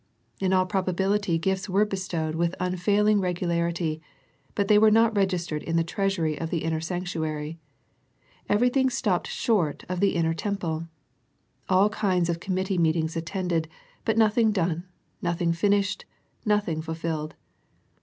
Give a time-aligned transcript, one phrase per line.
[0.39, 4.01] In all probability gifts were bestowed with unfail ing regularity,
[4.55, 7.59] but they were not registered in the treasury of the inner sanctuary.
[8.49, 10.87] Every thing stopped short of the inner temple.
[11.69, 13.67] All kinds of Committee meetings attended,
[14.03, 14.85] but nothing done,
[15.21, 16.05] nothing finished,
[16.47, 17.35] nothing ful filled.